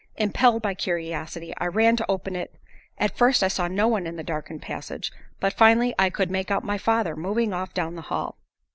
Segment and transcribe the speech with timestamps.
[0.17, 2.55] Impelled by curiosity I ran to open it
[2.97, 6.49] At first I saw no one in the darkened passage, but finally I could make
[6.49, 8.39] out my father moving off down the hall.